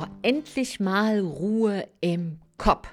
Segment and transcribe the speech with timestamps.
[0.00, 2.88] Oh, endlich mal Ruhe im Kopf.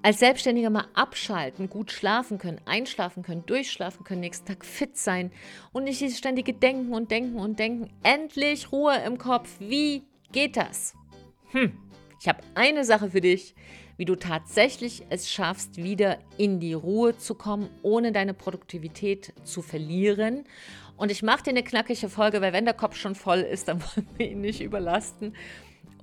[0.00, 5.30] Als Selbstständiger mal abschalten, gut schlafen können, einschlafen können, durchschlafen können, nächsten Tag fit sein
[5.72, 7.90] und nicht dieses ständige Denken und Denken und Denken.
[8.02, 9.56] Endlich Ruhe im Kopf.
[9.58, 10.94] Wie geht das?
[11.50, 11.76] Hm,
[12.18, 13.54] ich habe eine Sache für dich,
[13.98, 19.60] wie du tatsächlich es schaffst, wieder in die Ruhe zu kommen, ohne deine Produktivität zu
[19.60, 20.44] verlieren.
[20.96, 23.82] Und ich mache dir eine knackige Folge, weil wenn der Kopf schon voll ist, dann
[23.82, 25.34] wollen wir ihn nicht überlasten.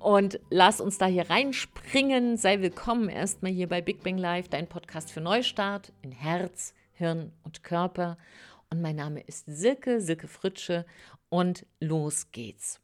[0.00, 2.36] Und lass uns da hier reinspringen.
[2.36, 7.32] Sei willkommen erstmal hier bei Big Bang Live, dein Podcast für Neustart in Herz, Hirn
[7.42, 8.16] und Körper.
[8.70, 10.86] Und mein Name ist Silke, Silke Fritsche.
[11.30, 12.80] Und los geht's.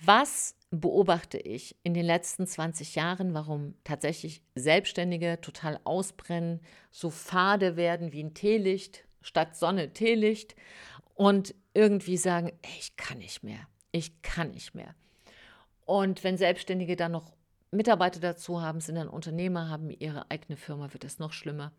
[0.00, 6.60] Was beobachte ich in den letzten 20 Jahren, warum tatsächlich Selbstständige total ausbrennen,
[6.90, 10.56] so fade werden wie ein Teelicht, statt Sonne Teelicht
[11.14, 14.94] und irgendwie sagen, ich kann nicht mehr, ich kann nicht mehr.
[15.88, 17.32] Und wenn Selbstständige dann noch
[17.70, 21.72] Mitarbeiter dazu haben, sind dann Unternehmer, haben ihre eigene Firma, wird es noch schlimmer.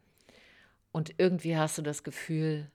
[0.91, 2.71] Und irgendwie hast du das Gefühl,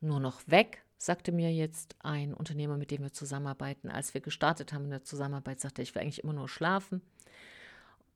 [0.00, 3.90] nur noch weg, sagte mir jetzt ein Unternehmer, mit dem wir zusammenarbeiten.
[3.90, 7.00] Als wir gestartet haben in der Zusammenarbeit, sagte er, ich will eigentlich immer nur schlafen.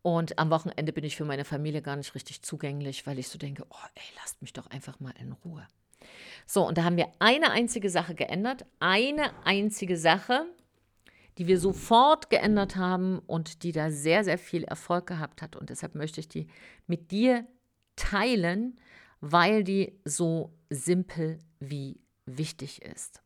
[0.03, 3.39] Und am Wochenende bin ich für meine Familie gar nicht richtig zugänglich, weil ich so
[3.39, 5.65] denke, oh ey, lasst mich doch einfach mal in Ruhe.
[6.47, 8.67] So, und da haben wir eine einzige Sache geändert.
[8.81, 10.47] Eine einzige Sache,
[11.39, 15.57] die wir sofort geändert haben und die da sehr, sehr viel Erfolg gehabt hat.
[15.57, 16.47] Und deshalb möchte ich die
[16.87, 17.47] mit dir
[17.97, 18.79] teilen,
[19.21, 23.23] weil die so simpel wie wichtig ist.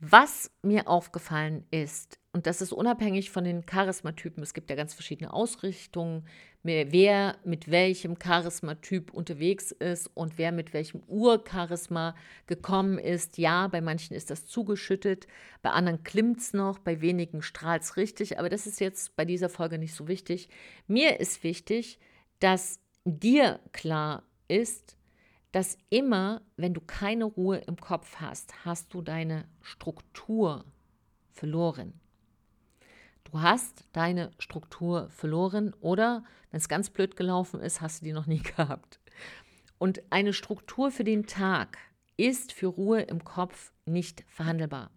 [0.00, 4.94] Was mir aufgefallen ist, und das ist unabhängig von den Charismatypen, es gibt ja ganz
[4.94, 6.24] verschiedene Ausrichtungen,
[6.62, 12.14] wer mit welchem Charismatyp unterwegs ist und wer mit welchem Urcharisma
[12.46, 13.38] gekommen ist.
[13.38, 15.26] Ja, bei manchen ist das zugeschüttet,
[15.62, 19.24] bei anderen klimmt es noch, bei wenigen strahlt es richtig, aber das ist jetzt bei
[19.24, 20.48] dieser Folge nicht so wichtig.
[20.86, 21.98] Mir ist wichtig,
[22.38, 24.97] dass dir klar ist,
[25.52, 30.64] dass immer, wenn du keine Ruhe im Kopf hast, hast du deine Struktur
[31.32, 31.98] verloren.
[33.24, 38.12] Du hast deine Struktur verloren oder, wenn es ganz blöd gelaufen ist, hast du die
[38.12, 39.00] noch nie gehabt.
[39.78, 41.78] Und eine Struktur für den Tag
[42.16, 44.90] ist für Ruhe im Kopf nicht verhandelbar.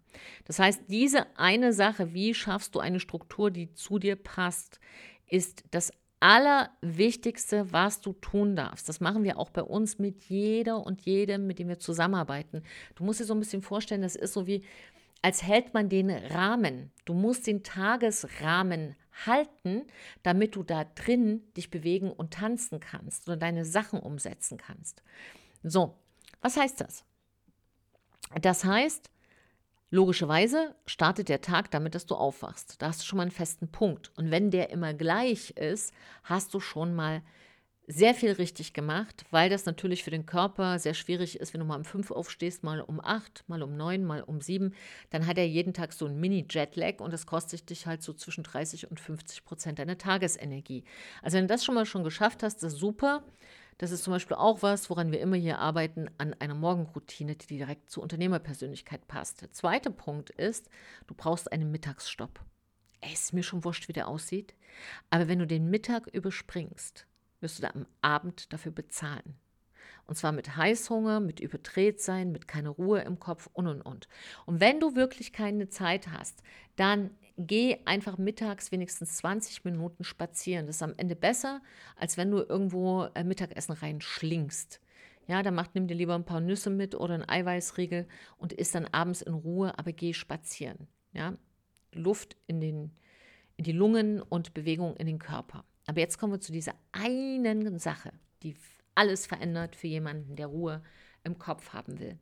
[0.44, 4.80] Das heißt, diese eine Sache, wie schaffst du eine Struktur, die zu dir passt,
[5.26, 8.88] ist das Allerwichtigste, was du tun darfst.
[8.88, 12.62] Das machen wir auch bei uns mit jeder und jedem, mit dem wir zusammenarbeiten.
[12.94, 14.62] Du musst dir so ein bisschen vorstellen, das ist so wie,
[15.20, 16.92] als hält man den Rahmen.
[17.04, 18.94] Du musst den Tagesrahmen
[19.26, 19.82] halten,
[20.22, 25.02] damit du da drin dich bewegen und tanzen kannst oder deine Sachen umsetzen kannst.
[25.64, 25.98] So,
[26.40, 27.04] was heißt das?
[28.40, 29.10] Das heißt,
[29.94, 32.80] Logischerweise startet der Tag damit, dass du aufwachst.
[32.80, 34.10] Da hast du schon mal einen festen Punkt.
[34.16, 35.92] Und wenn der immer gleich ist,
[36.24, 37.20] hast du schon mal
[37.86, 41.66] sehr viel richtig gemacht, weil das natürlich für den Körper sehr schwierig ist, wenn du
[41.66, 44.72] mal um fünf aufstehst, mal um acht, mal um neun, mal um sieben,
[45.10, 48.44] dann hat er jeden Tag so ein Mini-Jetlag und das kostet dich halt so zwischen
[48.44, 50.84] 30 und 50 Prozent deiner Tagesenergie.
[51.20, 53.24] Also wenn du das schon mal schon geschafft hast, das ist super.
[53.82, 57.48] Das ist zum Beispiel auch was, woran wir immer hier arbeiten, an einer Morgenroutine, die
[57.48, 59.42] direkt zur Unternehmerpersönlichkeit passt.
[59.42, 60.70] Der zweite Punkt ist,
[61.08, 62.38] du brauchst einen Mittagsstopp.
[63.00, 64.54] Es ist mir schon wurscht, wie der aussieht.
[65.10, 67.08] Aber wenn du den Mittag überspringst,
[67.40, 69.34] wirst du da am Abend dafür bezahlen.
[70.06, 74.06] Und zwar mit Heißhunger, mit Überdrehtsein, mit keine Ruhe im Kopf und und und.
[74.46, 76.44] Und wenn du wirklich keine Zeit hast,
[76.76, 80.66] dann geh einfach mittags wenigstens 20 Minuten spazieren.
[80.66, 81.62] Das ist am Ende besser,
[81.96, 84.80] als wenn du irgendwo äh, Mittagessen reinschlingst.
[85.26, 88.06] Ja, dann macht, nimm dir lieber ein paar Nüsse mit oder ein Eiweißriegel
[88.38, 90.88] und isst dann abends in Ruhe, aber geh spazieren.
[91.12, 91.36] Ja,
[91.92, 92.90] Luft in, den,
[93.56, 95.64] in die Lungen und Bewegung in den Körper.
[95.86, 98.56] Aber jetzt kommen wir zu dieser einen Sache, die
[98.94, 100.82] alles verändert für jemanden, der Ruhe
[101.24, 102.18] im Kopf haben will.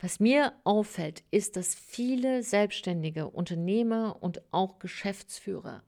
[0.00, 5.82] Was mir auffällt, ist, dass viele selbstständige Unternehmer und auch Geschäftsführer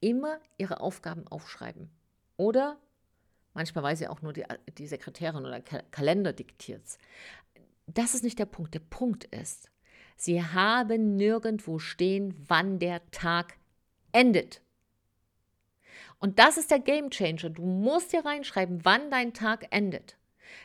[0.00, 1.90] immer ihre Aufgaben aufschreiben.
[2.38, 2.78] Oder
[3.52, 4.44] manchmal weiß sie auch nur die,
[4.78, 6.82] die Sekretärin oder Kalender diktiert.
[7.86, 8.72] Das ist nicht der Punkt.
[8.72, 9.70] Der Punkt ist,
[10.16, 13.58] sie haben nirgendwo stehen, wann der Tag
[14.12, 14.62] endet.
[16.18, 17.50] Und das ist der Game Changer.
[17.50, 20.16] Du musst dir reinschreiben, wann dein Tag endet.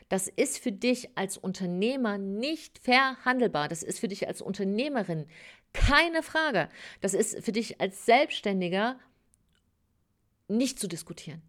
[0.10, 3.68] Das ist für dich als Unternehmer nicht verhandelbar.
[3.68, 5.28] Das ist für dich als Unternehmerin
[5.74, 6.69] keine Frage.
[7.00, 9.00] Das ist für dich als Selbstständiger
[10.48, 11.42] nicht zu diskutieren.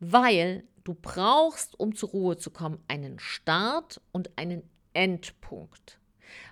[0.00, 5.98] Weil du brauchst, um zur Ruhe zu kommen, einen Start und einen Endpunkt.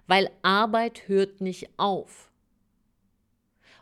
[0.07, 2.31] Weil Arbeit hört nicht auf.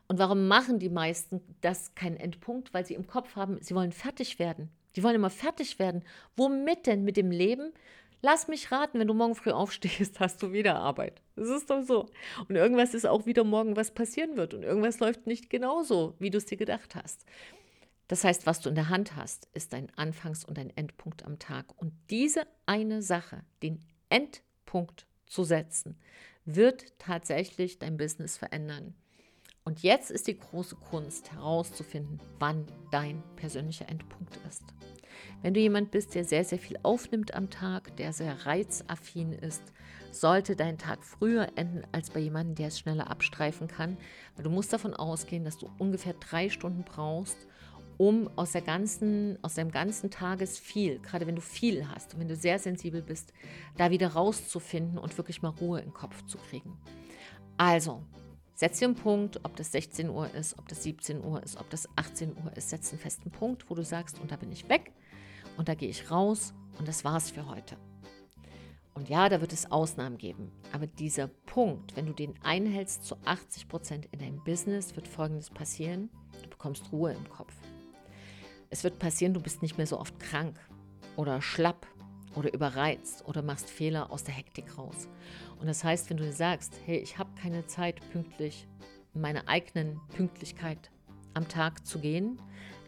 [0.06, 2.75] Und warum machen die meisten das keinen Endpunkt?
[2.75, 4.70] Weil sie im Kopf haben, sie wollen fertig werden.
[4.96, 6.05] Die wollen immer fertig werden.
[6.37, 7.05] Womit denn?
[7.05, 7.73] Mit dem Leben?
[8.23, 11.20] Lass mich raten, wenn du morgen früh aufstehst, hast du wieder Arbeit.
[11.37, 12.08] Das ist doch so.
[12.49, 14.55] Und irgendwas ist auch wieder morgen, was passieren wird.
[14.55, 17.25] Und irgendwas läuft nicht genauso, wie du es dir gedacht hast.
[18.08, 21.38] Das heißt, was du in der Hand hast, ist dein Anfangs- und dein Endpunkt am
[21.38, 21.67] Tag.
[21.76, 23.81] Und diese eine Sache, den
[24.11, 25.99] Endpunkt zu setzen,
[26.44, 28.94] wird tatsächlich dein Business verändern.
[29.64, 34.62] Und jetzt ist die große Kunst herauszufinden, wann dein persönlicher Endpunkt ist.
[35.44, 39.62] Wenn du jemand bist, der sehr, sehr viel aufnimmt am Tag, der sehr reizaffin ist,
[40.11, 43.99] sollte dein Tag früher enden als bei jemandem, der es schneller abstreifen kann.
[44.37, 47.37] Weil du musst davon ausgehen, dass du ungefähr drei Stunden brauchst,
[47.99, 52.20] um aus, der ganzen, aus deinem ganzen Tages viel, gerade wenn du viel hast und
[52.20, 53.35] wenn du sehr sensibel bist,
[53.76, 56.79] da wieder rauszufinden und wirklich mal Ruhe im Kopf zu kriegen.
[57.58, 58.02] Also,
[58.56, 61.69] Setz dir einen Punkt, ob das 16 Uhr ist, ob das 17 Uhr ist, ob
[61.70, 62.70] das 18 Uhr ist.
[62.70, 64.93] Setz einen festen Punkt, wo du sagst, und da bin ich weg
[65.56, 67.77] und da gehe ich raus und das war's für heute.
[68.95, 70.53] Und ja, da wird es Ausnahmen geben.
[70.73, 75.51] Aber dieser Punkt, wenn du den einhältst zu 80 Prozent in deinem Business, wird Folgendes
[75.51, 76.11] passieren.
[76.43, 77.53] Du bekommst Ruhe im Kopf.
[78.71, 80.59] Es wird passieren, du bist nicht mehr so oft krank
[81.17, 81.87] oder schlapp
[82.37, 85.09] oder überreizt oder machst Fehler aus der Hektik raus.
[85.61, 88.67] Und das heißt, wenn du dir sagst, hey, ich habe keine Zeit, pünktlich
[89.12, 90.91] meine eigenen Pünktlichkeit
[91.35, 92.41] am Tag zu gehen,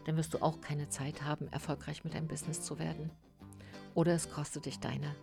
[0.07, 3.11] dann wirst du auch keine Zeit haben, erfolgreich mit deinem Business zu werden.
[3.93, 5.13] Oder es kostet dich deine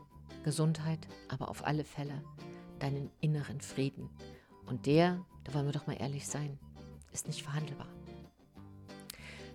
[0.44, 0.98] Gesundheit,
[1.28, 2.22] aber auf alle Fälle
[2.80, 4.10] deinen inneren Frieden.
[4.66, 6.58] Und der, da wollen wir doch mal ehrlich sein,
[7.12, 7.88] ist nicht verhandelbar.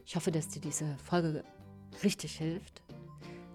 [0.03, 1.43] Ich hoffe, dass dir diese Folge
[2.03, 2.81] richtig hilft.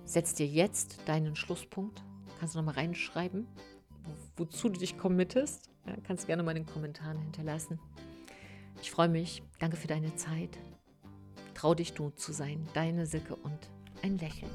[0.04, 2.04] Setz dir jetzt deinen Schlusspunkt.
[2.38, 3.48] Kannst du nochmal reinschreiben,
[4.36, 5.70] wozu du dich committest.
[5.86, 7.80] Ja, kannst du gerne mal in den Kommentaren hinterlassen.
[8.80, 9.42] Ich freue mich.
[9.58, 10.56] Danke für deine Zeit.
[11.64, 12.68] Trau dich du zu sein.
[12.74, 13.58] Deine Silke und
[14.02, 14.50] ein Lächeln.